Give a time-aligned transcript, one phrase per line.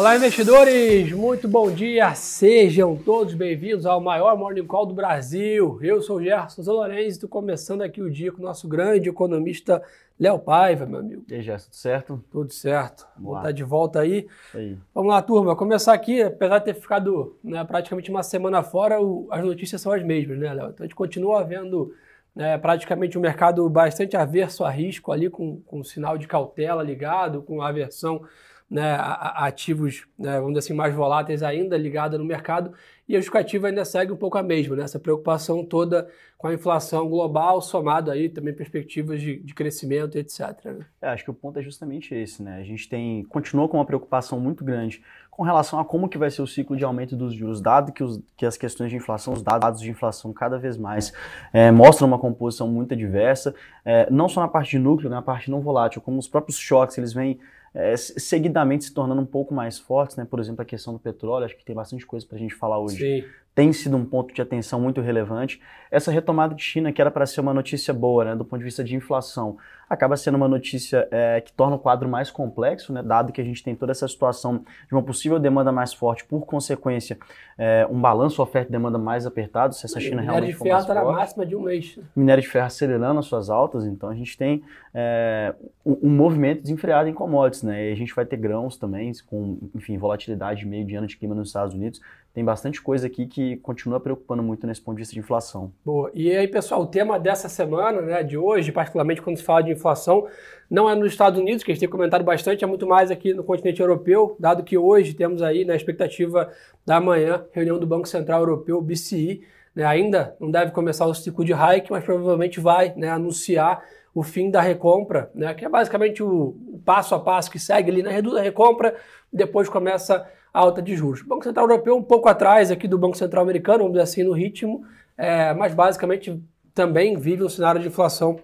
[0.00, 1.12] Olá, investidores!
[1.12, 2.14] Muito bom dia!
[2.14, 5.78] Sejam todos bem-vindos ao maior Morning Call do Brasil.
[5.82, 9.10] Eu sou o Gerson Zalorenzi e estou começando aqui o dia com o nosso grande
[9.10, 9.82] economista
[10.18, 11.22] Léo Paiva, meu amigo.
[11.28, 12.24] E aí, Gerson, tudo certo?
[12.32, 13.06] Tudo certo.
[13.18, 14.26] Vou estar de volta aí.
[14.54, 14.78] aí.
[14.94, 15.54] Vamos lá, turma.
[15.54, 19.92] Começar aqui, apesar de ter ficado né, praticamente uma semana fora, o, as notícias são
[19.92, 20.70] as mesmas, né, Léo?
[20.70, 21.92] Então a gente continua vendo
[22.34, 27.42] né, praticamente um mercado bastante averso a risco ali, com, com sinal de cautela ligado,
[27.42, 28.22] com aversão
[28.70, 32.72] né, ativos, né, vamos dizer assim, mais voláteis ainda ligada no mercado,
[33.08, 36.54] e a justificativa ainda segue um pouco a mesma, né, essa preocupação toda com a
[36.54, 40.40] inflação global, somado aí também perspectivas de, de crescimento, etc.
[40.64, 40.86] Né?
[41.02, 42.56] É, acho que o ponto é justamente esse, né?
[42.58, 46.30] A gente tem continua com uma preocupação muito grande com relação a como que vai
[46.30, 49.32] ser o ciclo de aumento dos juros, dado que, os, que as questões de inflação,
[49.32, 51.12] os dados de inflação cada vez mais
[51.52, 55.22] é, mostram uma composição muito diversa, é, não só na parte de núcleo, né, na
[55.22, 57.38] parte não volátil, como os próprios choques, eles vêm
[57.74, 60.24] é, seguidamente se tornando um pouco mais fortes, né?
[60.24, 62.78] Por exemplo, a questão do petróleo, acho que tem bastante coisa para a gente falar
[62.78, 62.98] hoje.
[62.98, 63.28] Sim.
[63.54, 65.60] Tem sido um ponto de atenção muito relevante.
[65.90, 68.64] Essa retomada de China, que era para ser uma notícia boa, né, do ponto de
[68.64, 69.58] vista de inflação,
[69.90, 73.44] acaba sendo uma notícia é, que torna o quadro mais complexo, né, dado que a
[73.44, 77.18] gente tem toda essa situação de uma possível demanda mais forte, por consequência,
[77.58, 80.94] é, um balanço oferta e demanda mais apertado, se essa China realmente for mais forte.
[80.94, 81.98] Minério de ferro está na máxima de um mês.
[82.14, 84.62] Minério de ferro acelerando as suas altas, então a gente tem
[84.94, 85.52] é,
[85.84, 89.58] um, um, movimento desenfreado em commodities, né, e a gente vai ter grãos também, com,
[89.74, 92.00] enfim, volatilidade de meio de ano de clima nos Estados Unidos,
[92.32, 95.72] tem bastante coisa aqui que continua preocupando muito nesse ponto de vista de inflação.
[95.84, 96.10] Boa.
[96.14, 99.72] E aí, pessoal, o tema dessa semana, né, de hoje, particularmente quando se fala de
[99.72, 100.26] inflação,
[100.70, 103.34] não é nos Estados Unidos, que a gente tem comentado bastante, é muito mais aqui
[103.34, 106.48] no continente europeu, dado que hoje temos aí na expectativa
[106.86, 109.42] da manhã, reunião do Banco Central Europeu, BCE,
[109.74, 113.82] né, ainda não deve começar o ciclo de hike, mas provavelmente vai né, anunciar
[114.14, 117.90] o fim da recompra, né, que é basicamente o, o passo a passo que segue
[117.90, 118.94] ali, né, reduz a recompra,
[119.32, 121.20] depois começa a alta de juros.
[121.22, 124.22] O Banco Central Europeu um pouco atrás aqui do Banco Central Americano, vamos dizer assim,
[124.22, 124.84] no ritmo,
[125.16, 126.42] é, mas basicamente
[126.74, 128.38] também vive um cenário de inflação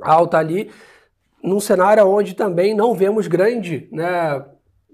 [0.00, 0.70] alta ali,
[1.42, 4.44] num cenário onde também não vemos grande né,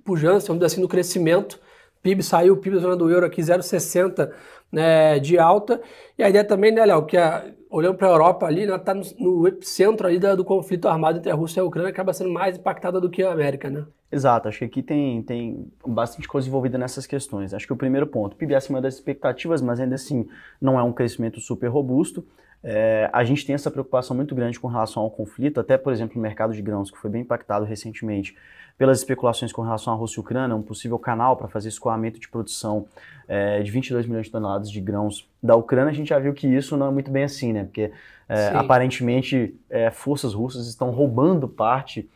[0.04, 1.60] pujança, vamos dizer assim, no crescimento.
[2.03, 4.31] PIB saiu, PIB da zona do euro aqui 0,60
[4.71, 5.81] né, de alta.
[6.19, 9.02] E a ideia também, né, Léo, que a, olhando para a Europa ali, está né,
[9.18, 12.30] no, no, epicentro ali do conflito armado entre a Rússia e a Ucrânia, acaba sendo
[12.30, 13.84] mais impactada do que a América, né?
[14.12, 17.52] Exato, acho que aqui tem, tem bastante coisa envolvida nessas questões.
[17.52, 20.28] Acho que o primeiro ponto, PIB acima das expectativas, mas ainda assim
[20.60, 22.24] não é um crescimento super robusto.
[22.62, 26.16] É, a gente tem essa preocupação muito grande com relação ao conflito, até, por exemplo,
[26.16, 28.36] o mercado de grãos, que foi bem impactado recentemente
[28.76, 32.28] pelas especulações com relação à Rússia e Ucrânia, um possível canal para fazer escoamento de
[32.28, 32.86] produção
[33.28, 36.46] é, de 22 milhões de toneladas de grãos da Ucrânia, a gente já viu que
[36.46, 37.64] isso não é muito bem assim, né?
[37.64, 37.92] Porque
[38.28, 42.08] é, aparentemente é, forças russas estão roubando parte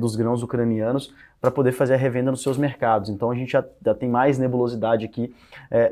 [0.00, 3.08] dos grãos ucranianos para poder fazer a revenda nos seus mercados.
[3.08, 5.32] Então a gente já, já tem mais nebulosidade aqui,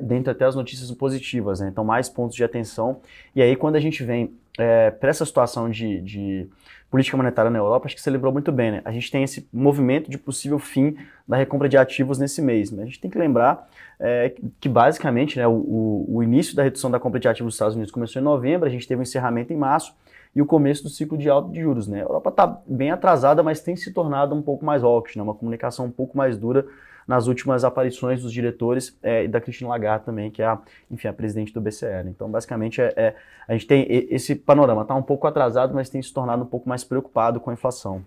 [0.01, 1.69] dentro até as notícias positivas, né?
[1.69, 3.01] então mais pontos de atenção.
[3.37, 6.49] E aí quando a gente vem é, para essa situação de, de,
[6.91, 8.83] política monetária na Europa, acho que você lembrou muito bem, né?
[8.85, 12.71] a gente tem esse movimento de possível fim da recompra de ativos nesse mês.
[12.71, 12.85] Né?
[12.85, 17.01] A gente tem que lembrar é, que basicamente né, o, o, início da redução da
[17.01, 19.57] compra de ativos dos Estados Unidos começou em novembro, a gente teve um encerramento em
[19.57, 19.93] março,
[20.37, 21.89] e o começo do ciclo de alta de juros.
[21.89, 21.99] Né?
[21.99, 25.23] A Europa está bem atrasada, mas tem se tornado um pouco mais hawkish, né?
[25.23, 26.67] uma comunicação um pouco mais dura
[27.07, 30.59] nas últimas aparições dos diretores é, e da Christine Lagarde também, que é a,
[30.91, 31.61] enfim, a presidente do.
[31.61, 32.05] Né?
[32.09, 33.15] Então, basicamente, é, é,
[33.47, 36.69] a gente tem esse panorama, está um pouco atrasado, mas tem se tornado um pouco
[36.69, 38.03] mais preocupado com a inflação.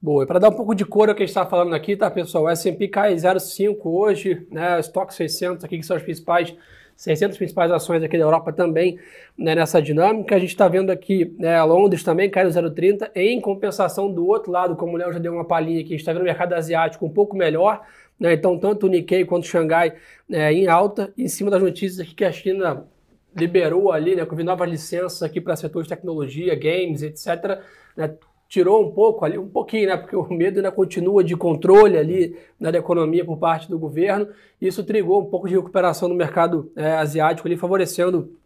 [0.00, 1.96] Boa, e para dar um pouco de cor ao que a gente está falando aqui,
[1.96, 2.44] tá, pessoal?
[2.44, 4.80] O S&P cai 0,5 hoje, né?
[4.80, 6.52] Stock 600 aqui, que são as principais
[6.96, 8.98] 600 principais ações aqui da Europa também
[9.36, 10.34] né, nessa dinâmica.
[10.34, 13.10] A gente está vendo aqui né, Londres também caiu 0,30.
[13.14, 16.00] Em compensação do outro lado, como o Léo já deu uma palhinha aqui, a gente
[16.00, 17.82] está vendo o mercado asiático um pouco melhor.
[18.18, 19.94] Né, então, tanto o Nikkei quanto o Xangai
[20.28, 21.12] né, em alta.
[21.16, 22.86] Em cima das notícias aqui que a China
[23.34, 27.60] liberou ali, né, com novas licenças aqui para setores de tecnologia, games, etc.
[27.96, 28.14] Né,
[28.52, 29.96] tirou um pouco ali, um pouquinho, né?
[29.96, 34.28] Porque o medo ainda continua de controle ali da economia por parte do governo.
[34.60, 38.36] Isso trigou um pouco de recuperação no mercado é, asiático ali, favorecendo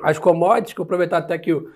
[0.00, 1.68] as commodities, que eu aproveitar até que o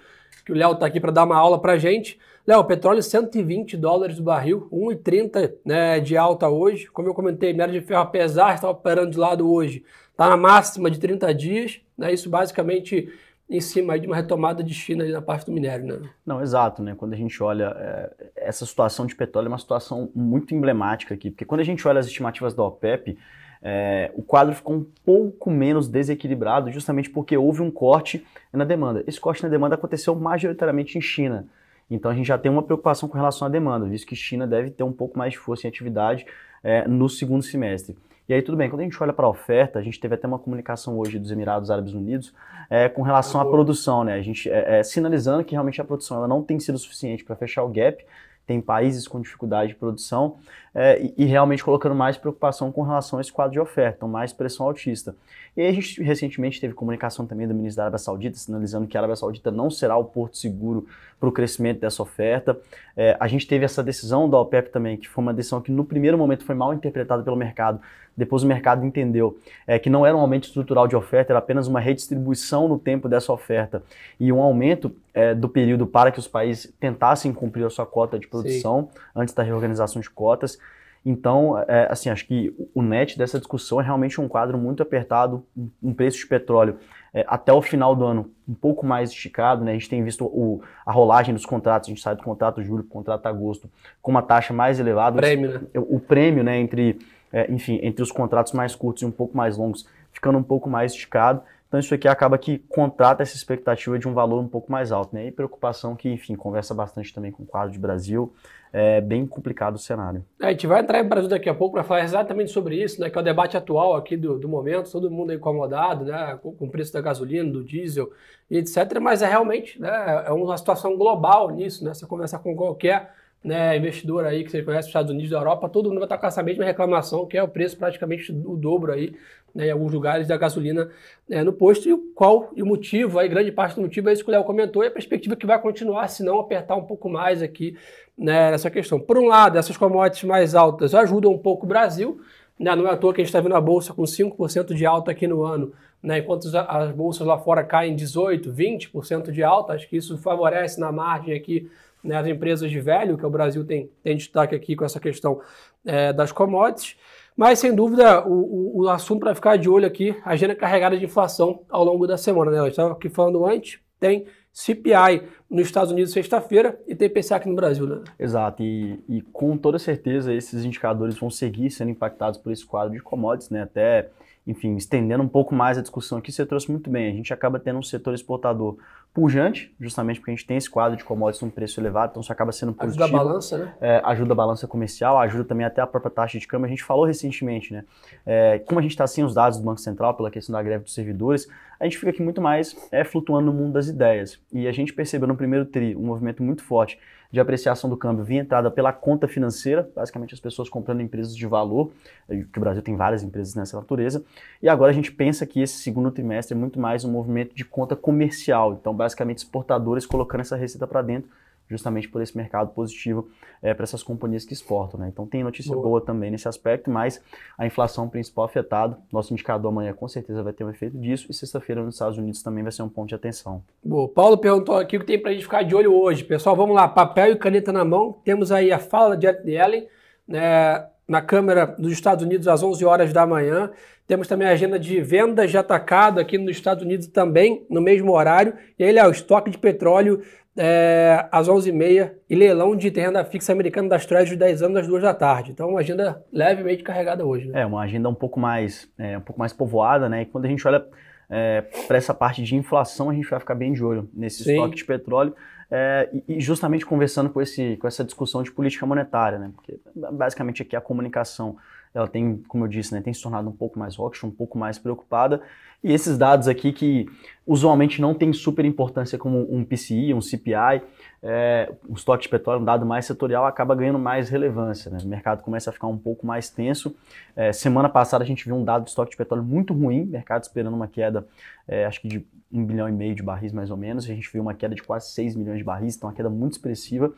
[0.44, 2.19] que o Léo está aqui para dar uma aula para gente.
[2.47, 6.87] Léo, petróleo 120 dólares o barril, 1,30 né, de alta hoje.
[6.87, 9.82] Como eu comentei, minério de ferro, apesar de estar operando de lado hoje,
[10.12, 11.81] está na máxima de 30 dias.
[11.97, 13.11] Né, isso basicamente
[13.49, 16.08] em cima de uma retomada de China na parte do minério, né?
[16.25, 16.94] Não, exato, né?
[16.96, 21.31] Quando a gente olha é, essa situação de petróleo é uma situação muito emblemática aqui,
[21.31, 23.19] porque quando a gente olha as estimativas da OPEP,
[23.62, 29.02] é, o quadro ficou um pouco menos desequilibrado, justamente porque houve um corte na demanda.
[29.06, 31.47] Esse corte na demanda aconteceu majoritariamente em China.
[31.90, 34.70] Então a gente já tem uma preocupação com relação à demanda, visto que China deve
[34.70, 36.26] ter um pouco mais de força em atividade
[36.62, 37.97] é, no segundo semestre.
[38.26, 40.26] E aí tudo bem, quando a gente olha para a oferta, a gente teve até
[40.26, 42.32] uma comunicação hoje dos Emirados Árabes Unidos
[42.71, 44.15] é, com relação à produção, né?
[44.15, 47.37] A gente é, é, sinalizando que realmente a produção ela não tem sido suficiente para
[47.37, 48.03] fechar o gap,
[48.47, 50.37] tem países com dificuldade de produção
[50.75, 54.09] é, e, e, realmente colocando mais preocupação com relação a esse quadro de oferta, então
[54.09, 55.15] mais pressão altista.
[55.56, 58.97] E aí a gente recentemente teve comunicação também do ministro da Arábia Saudita, sinalizando que
[58.97, 60.87] a Arábia Saudita não será o porto seguro
[61.19, 62.59] para o crescimento dessa oferta.
[62.97, 65.85] É, a gente teve essa decisão da OPEP também, que foi uma decisão que no
[65.85, 67.81] primeiro momento foi mal interpretada pelo mercado,
[68.16, 71.66] depois o mercado entendeu é, que não era um aumento estrutural de oferta, era apenas
[71.66, 73.82] uma redistribuição no tempo dessa oferta
[74.19, 78.19] e um aumento é, do período para que os países tentassem cumprir a sua cota
[78.19, 79.00] de produção Sim.
[79.16, 80.58] antes da reorganização de cotas.
[81.06, 85.44] Então, é, assim, acho que o net dessa discussão é realmente um quadro muito apertado,
[85.82, 86.78] um preço de petróleo
[87.12, 89.70] é, até o final do ano um pouco mais esticado, né?
[89.70, 92.82] A gente tem visto o, a rolagem dos contratos, a gente sai do contrato julho
[92.82, 93.70] para o contrato agosto
[94.02, 95.19] com uma taxa mais elevada.
[95.19, 95.61] Prêmio, né?
[95.76, 96.99] O, o prêmio, né, entre
[97.35, 100.71] é, enfim, entre os contratos mais curtos e um pouco mais longos, ficando um pouco
[100.71, 101.43] mais esticado.
[101.67, 105.13] Então isso aqui acaba que contrata essa expectativa de um valor um pouco mais alto,
[105.13, 105.27] né?
[105.27, 108.33] E preocupação que, enfim, conversa bastante também com o quadro de Brasil.
[108.73, 110.25] É bem complicado o cenário.
[110.41, 113.01] É, a gente vai entrar em Brasil daqui a pouco para falar exatamente sobre isso,
[113.01, 113.11] né?
[113.11, 116.39] Que é o debate atual aqui do, do momento, todo mundo incomodado, né?
[116.41, 118.13] Com, com o preço da gasolina, do diesel
[118.49, 119.01] e etc.
[119.03, 120.25] Mas é realmente, né?
[120.27, 121.93] É uma situação global nisso, né?
[121.93, 123.13] Você conversar com qualquer
[123.44, 126.26] né, investidor aí que você conhece, Estados Unidos, da Europa, todo mundo vai estar com
[126.26, 129.14] essa mesma reclamação, que é o preço praticamente o dobro aí,
[129.55, 130.88] né, em alguns lugares da gasolina
[131.29, 134.14] né, no posto, e o qual e o motivo, aí grande parte do motivo é
[134.14, 136.85] isso que o Léo comentou, e a perspectiva que vai continuar, se não apertar um
[136.85, 137.76] pouco mais aqui
[138.17, 138.99] né, nessa questão.
[138.99, 142.19] Por um lado, essas commodities mais altas ajudam um pouco o Brasil,
[142.58, 144.87] né, não é à toa que a gente está vendo a Bolsa com 5% de
[144.87, 145.70] alta aqui no ano,
[146.02, 150.81] né, enquanto as bolsas lá fora caem 18%, 20% de alta, acho que isso favorece
[150.81, 151.70] na margem aqui
[152.05, 155.41] né, as empresas de velho, que o Brasil tem, tem destaque aqui com essa questão
[155.85, 156.97] é, das commodities.
[157.37, 160.97] Mas, sem dúvida, o, o, o assunto para ficar de olho aqui, a agenda carregada
[160.97, 162.51] de inflação ao longo da semana.
[162.51, 162.59] Né?
[162.59, 167.49] Eu estava aqui falando antes, tem CPI nos Estados Unidos sexta-feira e tem PCA aqui
[167.49, 167.87] no Brasil.
[167.87, 168.05] Né?
[168.19, 172.93] Exato, e, e, com toda certeza esses indicadores vão seguir sendo impactados por esse quadro
[172.93, 173.62] de commodities, né?
[173.62, 174.11] até
[174.47, 177.11] enfim, estendendo um pouco mais a discussão aqui, você trouxe muito bem.
[177.11, 178.77] A gente acaba tendo um setor exportador
[179.14, 182.32] pujante, justamente porque a gente tem esse quadro de commodities num preço elevado, então isso
[182.32, 183.05] acaba sendo positivo.
[183.05, 183.75] Ajuda a balança, né?
[183.81, 186.66] É, ajuda a balança comercial, ajuda também até a própria taxa de câmbio.
[186.66, 187.84] A gente falou recentemente, né?
[188.26, 190.82] É, como a gente está sem os dados do Banco Central pela questão da greve
[190.82, 194.40] dos servidores, a gente fica aqui muito mais é, flutuando no mundo das ideias.
[194.52, 196.99] E a gente percebeu no primeiro TRI um movimento muito forte
[197.34, 201.44] de apreciação do câmbio via entrada pela conta financeira, basicamente as pessoas comprando empresas de
[201.49, 201.90] valor,
[202.28, 204.25] que o Brasil tem várias empresas nessa natureza,
[204.62, 207.64] e agora a gente pensa que esse segundo trimestre é muito mais um movimento de
[207.64, 211.29] conta comercial, então basicamente exportadores colocando essa receita para dentro
[211.69, 213.29] justamente por esse mercado positivo
[213.62, 215.01] é, para essas companhias que exportam.
[215.01, 215.09] Né?
[215.09, 215.89] Então tem notícia boa.
[215.89, 216.01] boa.
[216.01, 217.23] também nesse aspecto, mas
[217.56, 221.35] a inflação principal afetada, nosso indicador amanhã com certeza vai ter um efeito disso, e
[221.35, 223.62] sexta-feira nos Estados Unidos também vai ser um ponto de atenção.
[223.83, 224.09] Boa.
[224.09, 226.23] Paulo perguntou aqui o que tem para a gente ficar de olho hoje.
[226.23, 229.89] Pessoal, vamos lá, papel e caneta na mão, temos aí a fala de Janet Yellen,
[230.29, 233.71] né, na Câmara dos Estados Unidos às 11 horas da manhã.
[234.06, 238.12] Temos também a agenda de vendas de atacado aqui nos Estados Unidos também, no mesmo
[238.12, 238.55] horário.
[238.79, 240.21] E aí, Léo, estoque de petróleo
[240.56, 245.02] é, às 11h30 e leilão de renda fixa americana das de 10 anos às 2
[245.02, 245.52] da tarde.
[245.52, 247.49] Então, uma agenda levemente carregada hoje.
[247.49, 247.62] Né?
[247.62, 250.23] É, uma agenda um pouco mais, é, um pouco mais povoada, né?
[250.23, 250.85] E quando a gente olha
[251.31, 254.52] é, para essa parte de inflação, a gente vai ficar bem de olho nesse Sim.
[254.52, 255.35] estoque de petróleo.
[255.71, 259.50] É, e justamente conversando com, esse, com essa discussão de política monetária, né?
[259.54, 261.56] Porque basicamente aqui a comunicação
[261.95, 264.59] ela tem, como eu disse, né, tem se tornado um pouco mais rock, um pouco
[264.59, 265.41] mais preocupada.
[265.83, 267.07] E esses dados aqui que
[267.47, 270.83] usualmente não tem super importância como um PCI, um CPI,
[271.23, 274.91] é, o estoque de petróleo, um dado mais setorial, acaba ganhando mais relevância.
[274.91, 274.99] Né?
[275.05, 276.97] O mercado começa a ficar um pouco mais tenso.
[277.37, 280.43] É, semana passada a gente viu um dado de estoque de petróleo muito ruim, mercado
[280.43, 281.27] esperando uma queda,
[281.69, 284.05] é, acho que de um bilhão e meio de barris mais ou menos.
[284.05, 286.53] A gente viu uma queda de quase 6 milhões de barris, então uma queda muito
[286.53, 287.13] expressiva.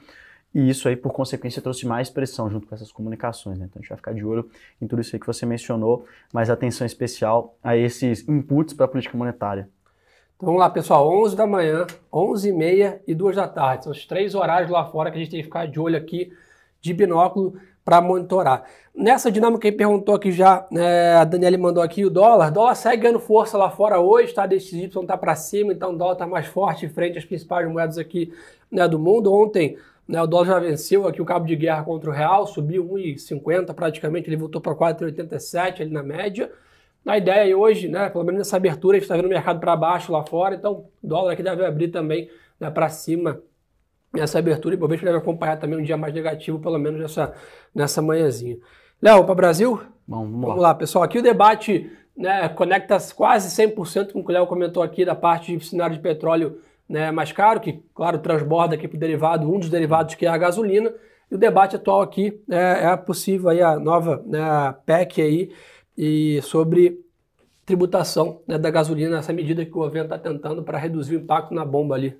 [0.54, 3.58] E isso aí, por consequência, trouxe mais pressão junto com essas comunicações.
[3.58, 3.66] Né?
[3.68, 4.48] Então a gente vai ficar de olho
[4.80, 8.88] em tudo isso aí que você mencionou, mas atenção especial a esses inputs para a
[8.88, 9.68] política monetária.
[10.36, 13.84] Então vamos lá, pessoal, 11 da manhã, 11 e meia e 2 da tarde.
[13.84, 16.30] São os três horários lá fora que a gente tem que ficar de olho aqui
[16.80, 18.64] de binóculo para monitorar.
[18.94, 22.48] Nessa dinâmica, quem perguntou aqui já, né, a Daniela mandou aqui o dólar.
[22.48, 24.44] O dólar segue ganhando força lá fora hoje, tá?
[24.44, 28.32] DXY tá para cima, então o dólar está mais forte frente às principais moedas aqui
[28.70, 29.32] né, do mundo.
[29.32, 32.84] Ontem né, o dólar já venceu aqui o cabo de guerra contra o real, subiu
[32.88, 36.50] 1,50 praticamente, ele voltou para 4,87 ali na média.
[37.04, 39.60] A ideia aí hoje, né, pelo menos nessa abertura, a gente está vendo o mercado
[39.60, 43.40] para baixo lá fora, então o dólar aqui deve abrir também né, para cima
[44.12, 47.34] nessa abertura e talvez deve acompanhar também um dia mais negativo, pelo menos nessa,
[47.74, 48.58] nessa manhãzinha.
[49.00, 49.80] Léo, para Brasil?
[50.06, 50.68] Bom, vamos, vamos lá.
[50.68, 50.74] lá.
[50.74, 51.04] pessoal.
[51.04, 55.14] Aqui o debate né, conecta quase 100% com o que o Léo comentou aqui da
[55.14, 59.52] parte de cenário de petróleo né, mais caro, que, claro, transborda aqui para o derivado,
[59.52, 60.92] um dos derivados que é a gasolina.
[61.30, 65.52] E o debate atual aqui é, é possível aí a nova né, PEC aí
[65.96, 67.04] e sobre
[67.66, 71.52] tributação né, da gasolina, essa medida que o governo está tentando para reduzir o impacto
[71.52, 72.16] na bomba ali.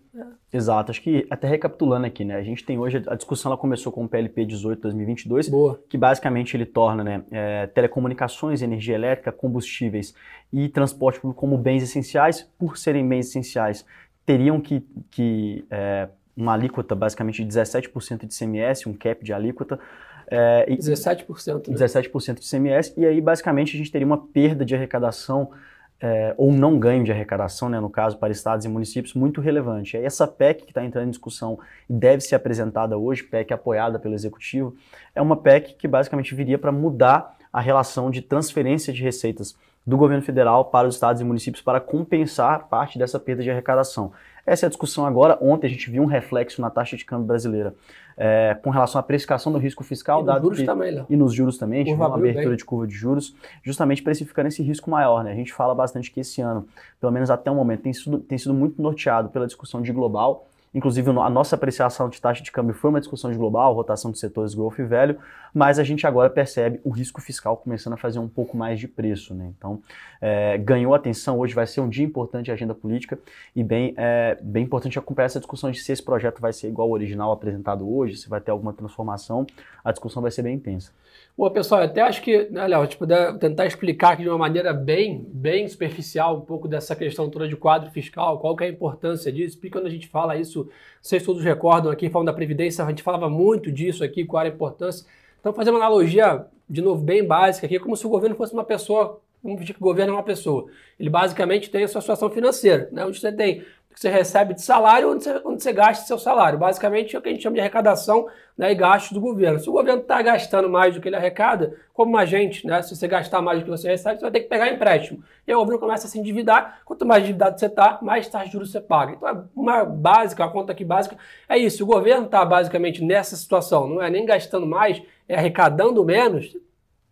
[0.53, 3.93] Exato, acho que até recapitulando aqui, né, a gente tem hoje, a discussão ela começou
[3.93, 5.81] com o PLP 18 2022, Boa.
[5.89, 10.15] que basicamente ele torna né, é, telecomunicações, energia elétrica, combustíveis
[10.53, 13.87] e transporte público como bens essenciais, por serem bens essenciais,
[14.27, 19.79] teriam que, que é, uma alíquota basicamente de 17% de CMS, um cap de alíquota,
[20.27, 21.69] é, 17%.
[21.69, 21.75] Né?
[21.75, 25.51] 17% de CMS, e aí basicamente a gente teria uma perda de arrecadação
[25.99, 29.97] é, ou não ganho de arrecadação, né, no caso, para estados e municípios, muito relevante.
[29.97, 34.15] Essa PEC que está entrando em discussão e deve ser apresentada hoje, PEC apoiada pelo
[34.15, 34.77] Executivo,
[35.15, 39.57] é uma PEC que basicamente viria para mudar a relação de transferência de receitas
[39.87, 44.13] do governo federal para os estados e municípios para compensar parte dessa perda de arrecadação.
[44.45, 45.39] Essa é a discussão agora.
[45.41, 47.75] Ontem a gente viu um reflexo na taxa de câmbio brasileira
[48.17, 50.23] é, com relação à precificação do risco fiscal.
[50.23, 52.57] E nos juros que, também, E nos juros também, a gente viu uma abertura bem.
[52.57, 55.23] de curva de juros, justamente precificando esse risco maior.
[55.25, 55.33] Né?
[55.33, 56.67] A gente fala bastante que esse ano,
[57.01, 60.47] pelo menos até o momento, tem sido, tem sido muito norteado pela discussão de global,
[60.77, 64.19] Inclusive, a nossa apreciação de taxa de câmbio foi uma discussão de global, rotação de
[64.19, 65.17] setores growth e velho,
[65.55, 68.87] mas a gente agora percebe o risco fiscal começando a fazer um pouco mais de
[68.87, 69.35] preço.
[69.35, 69.51] Né?
[69.57, 69.81] Então,
[70.21, 73.19] é, ganhou atenção, hoje vai ser um dia importante de agenda política
[73.55, 76.89] e bem, é, bem importante acompanhar essa discussão de se esse projeto vai ser igual
[76.89, 79.47] ao original apresentado hoje, se vai ter alguma transformação,
[79.83, 80.93] a discussão vai ser bem intensa.
[81.39, 85.23] Bom, pessoal, até acho que, né, Léo, puder tentar explicar aqui de uma maneira bem,
[85.31, 89.31] bem superficial um pouco dessa questão toda de quadro fiscal, qual que é a importância
[89.31, 90.67] disso, porque quando a gente fala isso,
[91.03, 94.51] vocês todos recordam aqui, falando da Previdência, a gente falava muito disso aqui, qual era
[94.51, 95.07] a importância.
[95.39, 98.65] Então, fazer uma analogia, de novo, bem básica aqui, como se o governo fosse uma
[98.65, 100.71] pessoa, vamos dizer que o governo é uma pessoa.
[100.99, 103.63] Ele basicamente tem a sua situação financeira, né, onde você tem
[103.97, 106.59] que você recebe de salário onde você, onde você gasta seu salário.
[106.59, 109.59] Basicamente é o que a gente chama de arrecadação né, e gastos do governo.
[109.59, 112.95] Se o governo está gastando mais do que ele arrecada, como a gente, né, se
[112.95, 115.25] você gastar mais do que você recebe, você vai ter que pegar empréstimo.
[115.47, 116.83] E aí o governo começa a se endividar.
[116.85, 119.13] Quanto mais endividado você está, mais taxa de juros você paga.
[119.13, 121.17] Então, é uma básica, uma conta aqui básica,
[121.49, 121.83] é isso.
[121.83, 126.55] O governo está basicamente nessa situação, não é nem gastando mais, é arrecadando menos.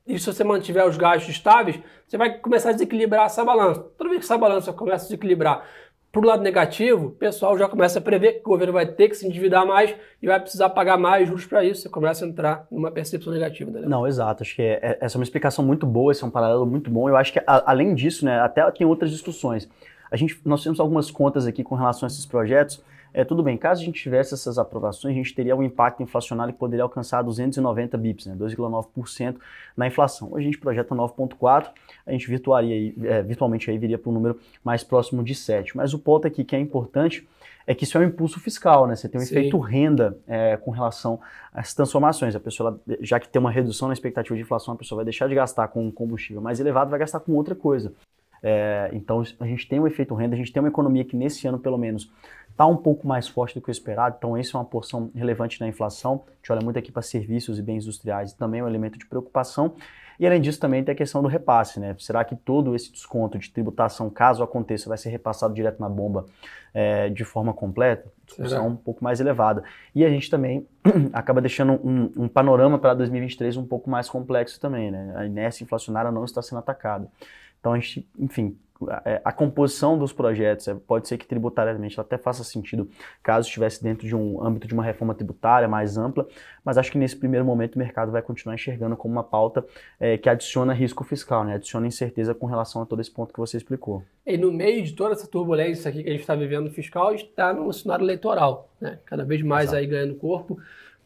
[0.07, 3.81] E se você mantiver os gastos estáveis, você vai começar a desequilibrar essa balança.
[3.97, 5.67] Toda vez que essa balança começa a desequilibrar
[6.23, 9.15] o lado negativo, o pessoal já começa a prever que o governo vai ter que
[9.15, 11.83] se endividar mais e vai precisar pagar mais juros para isso.
[11.83, 13.71] Você começa a entrar numa percepção negativa.
[13.71, 13.83] Né?
[13.87, 14.43] Não, exato.
[14.43, 16.91] Acho que é, é, essa é uma explicação muito boa, esse é um paralelo muito
[16.91, 17.09] bom.
[17.09, 19.69] Eu acho que, a, além disso, né, até tem outras discussões.
[20.11, 22.83] A gente, nós temos algumas contas aqui com relação a esses projetos
[23.15, 26.53] é, tudo bem, caso a gente tivesse essas aprovações, a gente teria um impacto inflacionário
[26.53, 29.37] que poderia alcançar 290 bips, né, 2,9%
[29.77, 30.33] na inflação.
[30.33, 31.71] Hoje a gente projeta 9,4%,
[32.05, 35.77] a gente virtuaria, é, virtualmente aí viria para um número mais próximo de 7%.
[35.77, 37.27] Mas o ponto aqui que é importante
[37.67, 38.95] é que isso é um impulso fiscal, né?
[38.95, 39.39] Você tem um Sim.
[39.39, 41.21] efeito renda é, com relação
[41.55, 42.35] essas transformações.
[42.35, 45.29] A pessoa, já que tem uma redução na expectativa de inflação, a pessoa vai deixar
[45.29, 47.95] de gastar com um combustível mais elevado, vai gastar com outra coisa.
[48.47, 51.49] É, então a gente tem um efeito renda, a gente tem uma economia que nesse
[51.49, 52.13] ano, pelo menos,
[52.55, 55.59] está um pouco mais forte do que o esperado, então isso é uma porção relevante
[55.59, 56.23] da inflação.
[56.27, 59.05] A gente olha muito aqui para serviços e bens industriais, também é um elemento de
[59.07, 59.75] preocupação.
[60.21, 61.97] E além disso, também tem a questão do repasse, né?
[61.99, 66.27] Será que todo esse desconto de tributação, caso aconteça, vai ser repassado direto na bomba
[66.73, 68.09] é, de forma completa?
[68.25, 69.65] Discussão um pouco mais elevada.
[69.93, 70.69] E a gente também
[71.13, 75.15] acaba deixando um, um panorama para 2023 um pouco mais complexo também, né?
[75.17, 77.09] A inércia inflacionária não está sendo atacada.
[77.59, 78.64] Então a gente, enfim, é,
[79.25, 82.89] a composição dos projetos, é, pode ser que tributariamente até faça sentido
[83.23, 86.27] caso estivesse dentro de um âmbito de uma reforma tributária mais ampla,
[86.65, 89.65] mas acho que nesse primeiro momento o mercado vai continuar enxergando como uma pauta
[89.99, 91.55] é, que adiciona risco fiscal, né?
[91.55, 94.03] adiciona incerteza com relação a todo esse ponto que você explicou.
[94.27, 97.53] E no meio de toda essa turbulência aqui que a gente está vivendo fiscal, está
[97.53, 98.99] no cenário eleitoral, né?
[99.07, 99.79] cada vez mais Exato.
[99.79, 100.59] aí ganhando corpo.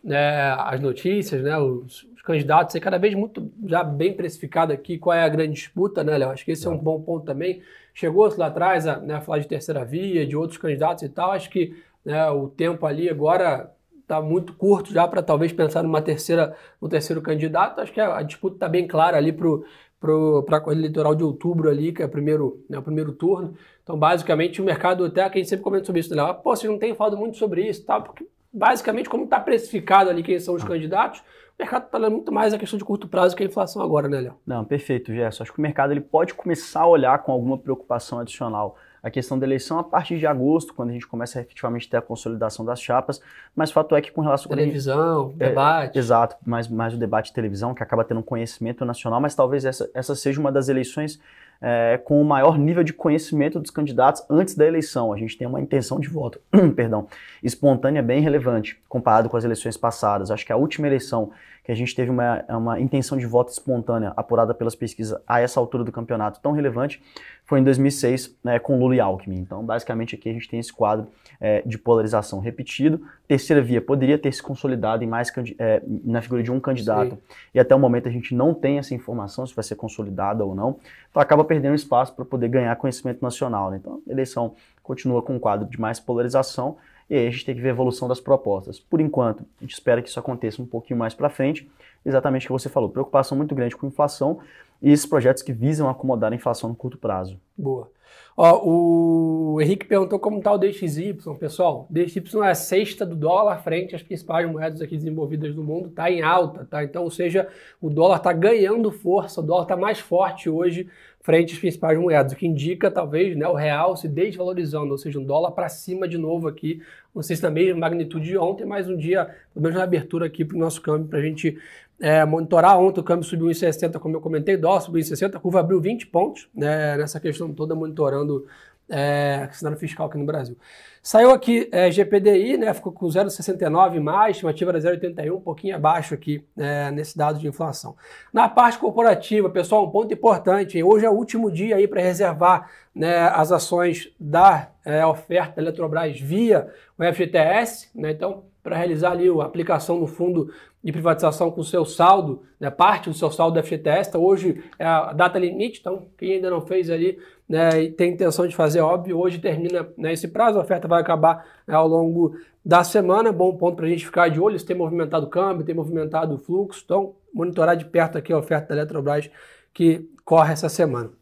[0.09, 4.97] Né, as notícias, né, os, os candidatos, é cada vez muito já bem precificado aqui
[4.97, 6.31] qual é a grande disputa, né, Léo?
[6.31, 7.61] Acho que esse é um bom ponto também.
[7.93, 11.33] Chegou-se lá atrás a, né, falar de terceira via, de outros candidatos e tal.
[11.33, 16.01] Acho que né, o tempo ali agora está muito curto já para talvez pensar numa
[16.01, 17.81] terceira, no terceiro candidato.
[17.83, 21.69] Acho que a, a disputa está bem clara ali para a corrida eleitoral de outubro
[21.69, 23.55] ali, que é o primeiro, né, o primeiro turno.
[23.83, 26.23] Então, basicamente, o mercado, até que a gente sempre comenta sobre isso, né?
[26.43, 28.01] Pô, vocês não têm falado muito sobre isso, tá?
[28.01, 30.67] Porque, basicamente, como está precificado ali quem são os ah.
[30.67, 33.83] candidatos, o mercado está olhando muito mais a questão de curto prazo que a inflação
[33.83, 34.39] agora, né, Léo?
[34.47, 35.43] Não, perfeito, Gerson.
[35.43, 39.39] Acho que o mercado ele pode começar a olhar com alguma preocupação adicional a questão
[39.39, 42.65] da eleição a partir de agosto, quando a gente começa a efetivamente ter a consolidação
[42.65, 43.21] das chapas,
[43.55, 44.51] mas fato é que com relação...
[44.51, 45.97] Televisão, gente, debate.
[45.97, 49.35] É, exato, mais, mais o debate de televisão, que acaba tendo um conhecimento nacional, mas
[49.35, 51.21] talvez essa, essa seja uma das eleições
[51.61, 55.13] é, com o maior nível de conhecimento dos candidatos antes da eleição.
[55.13, 56.41] A gente tem uma intenção de voto,
[56.75, 57.09] perdão,
[57.43, 60.31] espontânea bem relevante comparado com as eleições passadas.
[60.31, 61.31] Acho que a última eleição
[61.69, 65.61] que a gente teve uma, uma intenção de voto espontânea apurada pelas pesquisas a essa
[65.61, 67.03] altura do campeonato tão relevante
[67.45, 69.37] foi em 2006 né, com Lula e Alckmin.
[69.37, 71.09] Então, basicamente aqui a gente tem esse quadro
[71.39, 73.03] é, de polarização repetido.
[73.27, 77.21] Terceira via poderia ter se consolidado em mais é, na figura de um candidato Sim.
[77.57, 80.55] e até o momento a gente não tem essa informação se vai ser consolidada ou
[80.55, 80.79] não.
[81.11, 83.71] Então acaba perdendo espaço para poder ganhar conhecimento nacional.
[83.71, 83.77] Né?
[83.77, 86.79] Então, a eleição continua com um quadro de mais polarização
[87.11, 88.79] e aí a gente tem que ver a evolução das propostas.
[88.79, 91.69] Por enquanto, a gente espera que isso aconteça um pouquinho mais para frente.
[92.05, 94.39] Exatamente o que você falou, preocupação muito grande com inflação
[94.81, 97.39] e esses projetos que visam acomodar a inflação no curto prazo.
[97.57, 97.91] Boa.
[98.37, 101.19] Ó, o Henrique perguntou como está o DXY.
[101.41, 105.89] Pessoal, DXY é a sexta do dólar frente às principais moedas aqui desenvolvidas no mundo,
[105.89, 106.85] está em alta, tá?
[106.85, 107.49] Então, ou seja,
[107.81, 110.89] o dólar está ganhando força, o dólar está mais forte hoje
[111.21, 115.19] frente às principais moedas, o que indica talvez né, o real se desvalorizando, ou seja,
[115.19, 116.81] um dólar para cima de novo aqui,
[117.15, 120.27] não sei se na mesma magnitude de ontem, mas um dia, pelo menos na abertura
[120.27, 121.59] aqui para o nosso câmbio, para a gente
[122.01, 122.79] é, monitorar.
[122.79, 126.07] Ontem o câmbio subiu 1,60, como eu comentei, dólar subiu 1,60, a curva abriu 20
[126.07, 128.47] pontos né, nessa questão toda, monitorando
[128.91, 130.57] é, cenário fiscal aqui no Brasil.
[131.03, 136.13] Saiu aqui é, GPDI, né, ficou com 0,69 mais, estimativa era 0,81, um pouquinho abaixo
[136.13, 137.97] aqui é, nesse dado de inflação.
[138.33, 142.71] Na parte corporativa, pessoal, um ponto importante, hoje é o último dia aí para reservar
[142.95, 146.69] né, as ações da é, oferta da Eletrobras via
[146.99, 150.53] o FGTS, né, então para realizar ali a aplicação no fundo
[150.85, 154.63] de privatização com o seu saldo, né, parte do seu saldo do FGTS, então hoje
[154.79, 158.55] é a data limite, então quem ainda não fez ali né, e tem intenção de
[158.55, 162.85] fazer, óbvio, hoje termina né, esse prazo, a oferta vai acabar né, ao longo da
[162.85, 165.75] semana, bom ponto para a gente ficar de olho, isso tem movimentado o câmbio, tem
[165.75, 169.31] movimentado o fluxo, então monitorar de perto aqui a oferta da Eletrobras
[169.73, 171.18] que corre essa semana.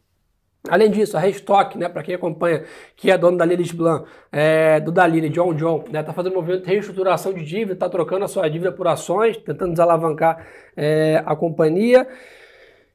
[0.69, 2.65] Além disso, a Restock, né, para quem acompanha,
[2.97, 6.37] que é dono da Lilis Blanc, é, do Daline, John John, né, tá fazendo um
[6.37, 11.23] movimento de reestruturação de dívida, está trocando a sua dívida por ações, tentando desalavancar é,
[11.25, 12.07] a companhia.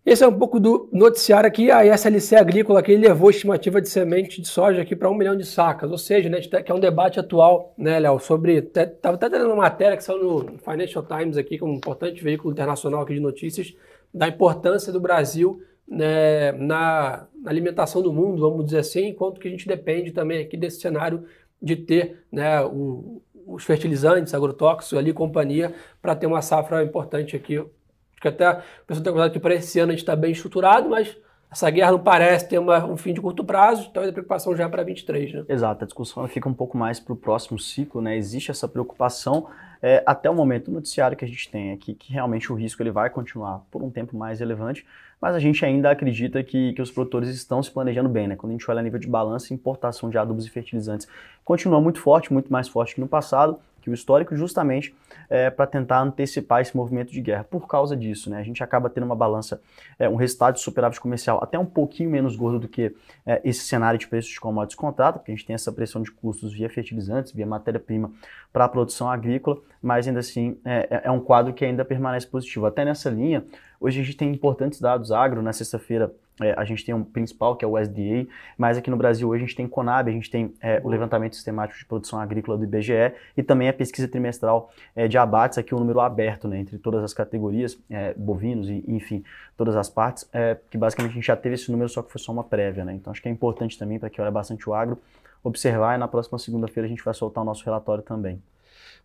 [0.03, 3.87] Esse é um pouco do noticiário aqui, a SLC Agrícola que levou a estimativa de
[3.87, 6.79] semente de soja aqui para um milhão de sacas, ou seja, né, que é um
[6.79, 11.37] debate atual, né, Léo, sobre, estava até tendo uma matéria que saiu no Financial Times
[11.37, 13.75] aqui, que é um importante veículo internacional aqui de notícias,
[14.11, 19.51] da importância do Brasil né, na, alimentação do mundo, vamos dizer assim, enquanto que a
[19.51, 21.25] gente depende também aqui desse cenário
[21.61, 27.57] de ter né, o, os fertilizantes, agrotóxicos ali, companhia, para ter uma safra importante aqui.
[27.57, 30.31] Acho que até a pessoa tem cuidado que para esse ano a gente está bem
[30.31, 31.17] estruturado, mas
[31.51, 34.63] essa guerra não parece ter uma, um fim de curto prazo, talvez a preocupação já
[34.63, 35.45] é para 23, né?
[35.49, 38.15] Exato, a discussão fica um pouco mais para o próximo ciclo, né?
[38.15, 39.47] Existe essa preocupação
[39.81, 42.81] é, até o momento o noticiário que a gente tem aqui, que realmente o risco
[42.81, 44.85] ele vai continuar por um tempo mais relevante,
[45.19, 48.37] mas a gente ainda acredita que, que os produtores estão se planejando bem, né?
[48.37, 51.05] Quando a gente olha a nível de balança, importação de adubos e fertilizantes
[51.43, 54.95] continua muito forte, muito mais forte que no passado, que o histórico, justamente
[55.29, 57.43] é, para tentar antecipar esse movimento de guerra.
[57.43, 59.61] Por causa disso, né, a gente acaba tendo uma balança,
[59.97, 63.61] é, um resultado de superávit comercial até um pouquinho menos gordo do que é, esse
[63.61, 66.69] cenário de preços de commodities contrato, porque a gente tem essa pressão de custos via
[66.69, 68.11] fertilizantes, via matéria-prima
[68.53, 72.27] para a produção agrícola, mas ainda assim é, é, é um quadro que ainda permanece
[72.27, 72.65] positivo.
[72.65, 73.45] Até nessa linha,
[73.79, 77.55] hoje a gente tem importantes dados agro, na sexta-feira é, a gente tem um principal,
[77.55, 78.27] que é o SDA,
[78.57, 81.35] mas aqui no Brasil hoje a gente tem Conab, a gente tem é, o levantamento
[81.35, 85.73] sistemático de produção agrícola do IBGE e também a pesquisa trimestral é, de abates, aqui
[85.73, 89.23] o um número aberto né, entre todas as categorias, é, bovinos e, enfim,
[89.55, 92.19] todas as partes, é, que basicamente a gente já teve esse número, só que foi
[92.19, 92.83] só uma prévia.
[92.83, 92.93] Né?
[92.93, 94.97] Então acho que é importante também para quem olha bastante o agro,
[95.43, 98.41] observar e na próxima segunda-feira a gente vai soltar o nosso relatório também.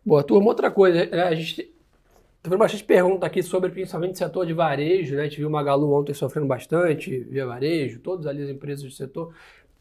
[0.05, 1.69] Boa, turma, outra coisa, é, a gente
[2.47, 5.23] Teve bastante pergunta aqui sobre principalmente setor de varejo, né?
[5.23, 8.89] A gente viu o Magalu ontem sofrendo bastante, via varejo, todas ali as empresas do
[8.89, 9.33] setor,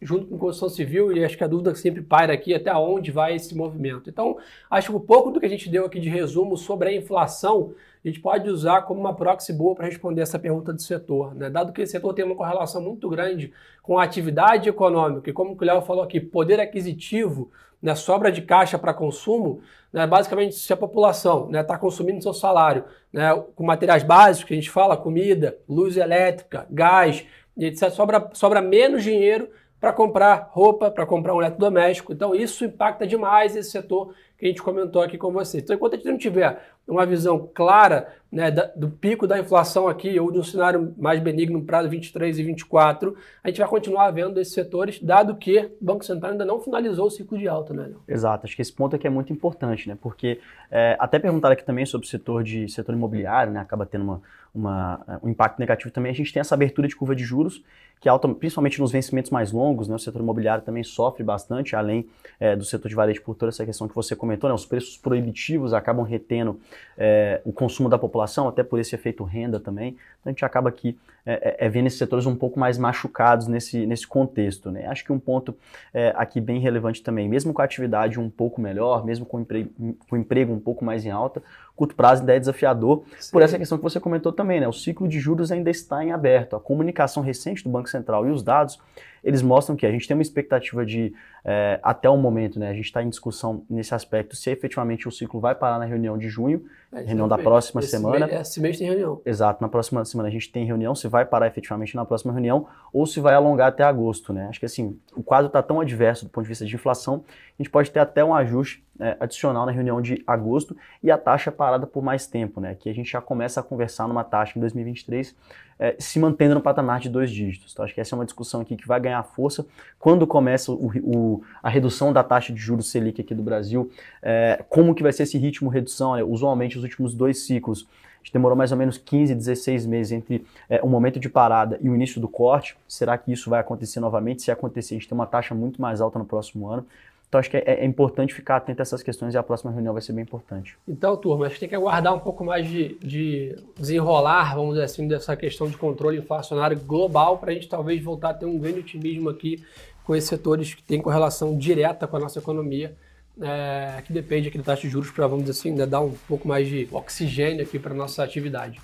[0.03, 3.13] junto com construção civil, e acho que a dúvida que sempre paira aqui até onde
[3.13, 4.11] vai esse movimento.
[4.11, 4.37] Então,
[4.69, 7.73] acho que um pouco do que a gente deu aqui de resumo sobre a inflação,
[8.05, 11.49] a gente pode usar como uma proxy boa para responder essa pergunta do setor, né?
[11.49, 15.57] Dado que esse setor tem uma correlação muito grande com a atividade econômica, e como
[15.57, 17.49] o Léo falou aqui, poder aquisitivo,
[17.83, 19.61] né, sobra de caixa para consumo,
[19.93, 24.49] né, basicamente se a população está né, tá consumindo seu salário né, com materiais básicos,
[24.49, 27.25] que a gente fala, comida, luz elétrica, gás,
[27.57, 29.49] etc., sobra, sobra menos dinheiro
[29.81, 32.13] para comprar roupa, para comprar um eletrodoméstico.
[32.13, 35.63] Então isso impacta demais esse setor que a gente comentou aqui com vocês.
[35.63, 40.19] Então enquanto a gente não tiver uma visão clara né, do pico da inflação aqui,
[40.21, 44.39] ou de um cenário mais benigno para 23 e 24, a gente vai continuar vendo
[44.39, 47.93] esses setores, dado que o Banco Central ainda não finalizou o ciclo de alta, né?
[48.07, 49.97] Exato, acho que esse ponto aqui é muito importante, né?
[50.01, 53.61] Porque é, até perguntaram aqui também sobre o setor de setor imobiliário, né?
[53.61, 54.23] Acaba tendo uma,
[54.55, 56.11] uma, um impacto negativo também.
[56.13, 57.63] A gente tem essa abertura de curva de juros,
[58.01, 59.95] que é alta, principalmente nos vencimentos mais longos, né?
[59.95, 62.07] O setor imobiliário também sofre bastante, além
[62.39, 64.55] é, do setor de varejo por toda essa questão que você comentou, né?
[64.55, 66.61] Os preços proibitivos acabam retendo
[66.97, 69.91] é, o consumo da população, até por esse efeito renda também.
[70.21, 73.49] Então a gente acaba aqui é, é, é vendo esses setores um pouco mais machucados
[73.49, 74.71] nesse, nesse contexto.
[74.71, 74.87] Né?
[74.87, 75.55] Acho que um ponto
[75.93, 79.41] é, aqui bem relevante também, mesmo com a atividade um pouco melhor, mesmo com o
[79.41, 79.71] emprego,
[80.09, 81.43] com o emprego um pouco mais em alta,
[81.75, 83.33] curto prazo ainda é desafiador, Sim.
[83.33, 84.69] por essa questão que você comentou também, né?
[84.69, 86.57] O ciclo de juros ainda está em aberto.
[86.57, 88.79] A comunicação recente do Banco Central e os dados
[89.27, 91.13] eles mostram que a gente tem uma expectativa de,
[91.45, 95.11] é, até o momento, né, a gente está em discussão nesse aspecto, se efetivamente o
[95.11, 98.25] ciclo vai parar na reunião de junho, reunião da próxima esse semana.
[98.25, 99.21] Mês, esse mês tem reunião.
[99.27, 102.67] Exato, na próxima semana a gente tem reunião, se vai parar efetivamente na próxima reunião
[102.93, 104.47] ou se vai alongar até agosto, né?
[104.49, 107.25] Acho que assim, o quadro está tão adverso do ponto de vista de inflação,
[107.59, 111.19] a gente pode ter até um ajuste é, adicional na reunião de agosto e a
[111.19, 112.75] taxa parada por mais tempo, né?
[112.75, 115.35] Que a gente já começa a conversar numa taxa em 2023
[115.79, 117.73] é, se mantendo no patamar de dois dígitos.
[117.73, 119.67] Então, acho que essa é uma discussão aqui que vai ganhar força
[119.99, 123.91] quando começa o, o, a redução da taxa de juros Selic aqui do Brasil.
[124.23, 126.17] É, como que vai ser esse ritmo de redução?
[126.17, 127.87] É, usualmente, os últimos dois ciclos,
[128.27, 131.89] gente demorou mais ou menos 15, 16 meses entre é, o momento de parada e
[131.89, 132.77] o início do corte.
[132.89, 134.43] Será que isso vai acontecer novamente?
[134.43, 136.85] Se acontecer, a gente tem uma taxa muito mais alta no próximo ano.
[137.29, 139.93] Então acho que é, é, importante ficar atento a essas questões e a próxima reunião
[139.93, 140.77] vai ser bem importante.
[140.87, 144.85] Então, turma, a gente tem que aguardar um pouco mais de, de desenrolar, vamos dizer
[144.85, 148.59] assim, dessa questão de controle inflacionário global para a gente talvez voltar a ter um
[148.59, 149.63] grande otimismo aqui
[150.05, 152.97] com esses setores que têm correlação direta com a nossa economia,
[153.41, 156.15] é, que depende aqui da taxa de juros para, vamos dizer assim, né, dar um
[156.27, 158.81] pouco mais de oxigênio aqui para a nossa atividade.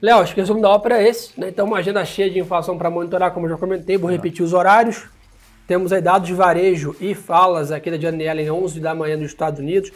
[0.00, 1.48] Léo, acho que o resumo da ópera é esse, né?
[1.48, 4.52] Então, uma agenda cheia de inflação para monitorar, como eu já comentei, vou repetir os
[4.52, 5.06] horários.
[5.66, 9.28] Temos aí dados de varejo e falas aqui da Janela em 11 da manhã nos
[9.28, 9.90] Estados Unidos,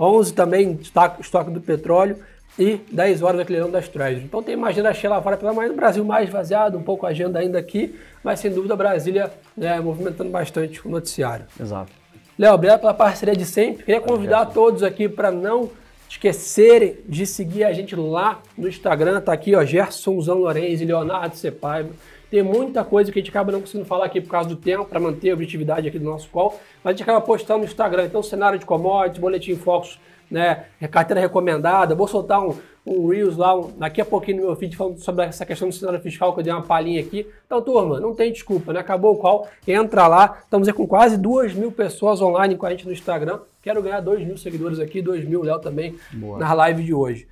[0.00, 0.80] 11 também
[1.20, 2.16] estoque do petróleo
[2.58, 4.24] e 10 horas aquele leilão das Treasury.
[4.24, 7.06] Então tem uma agenda cheia lá fora pela manhã, no Brasil mais vaziado, um pouco
[7.06, 11.46] a agenda ainda aqui, mas sem dúvida Brasília né, movimentando bastante o noticiário.
[11.60, 12.01] Exato.
[12.38, 13.84] Léo, obrigado pela parceria de sempre.
[13.84, 15.70] Queria convidar todos aqui para não
[16.08, 19.20] esquecerem de seguir a gente lá no Instagram.
[19.20, 21.90] Tá aqui, ó, Gersonzão Lourenço e Leonardo Sepaiba.
[22.30, 24.86] Tem muita coisa que a gente acaba não conseguindo falar aqui por causa do tempo,
[24.86, 28.06] para manter a objetividade aqui do nosso call, mas a gente acaba postando no Instagram.
[28.06, 29.98] Então, cenário de commodities, boletim Focus,
[30.32, 31.94] né, carteira recomendada.
[31.94, 35.26] Vou soltar um, um Reels lá um, daqui a pouquinho no meu feed falando sobre
[35.26, 37.26] essa questão do cenário fiscal, que eu dei uma palhinha aqui.
[37.46, 38.80] Então, turma, não tem desculpa, né?
[38.80, 40.38] Acabou o call, entra lá.
[40.42, 43.40] Estamos aí com quase duas mil pessoas online com a gente no Instagram.
[43.60, 46.38] Quero ganhar dois mil seguidores aqui, dois mil, Léo também, Boa.
[46.38, 47.28] na live de hoje.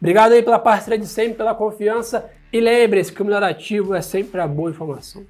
[0.00, 2.30] Obrigado aí pela parceria de sempre, pela confiança.
[2.52, 5.24] E lembre-se que o melhor ativo é sempre a boa informação.